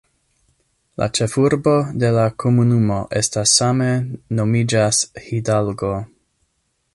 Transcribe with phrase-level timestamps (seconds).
[1.01, 3.91] La ĉefurbo de la komunumo estas same
[4.41, 5.93] nomiĝas "Hidalgo".